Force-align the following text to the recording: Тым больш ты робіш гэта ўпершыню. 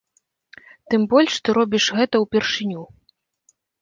Тым 0.93 1.01
больш 1.11 1.33
ты 1.43 1.49
робіш 1.57 1.85
гэта 1.99 2.15
ўпершыню. 2.25 2.81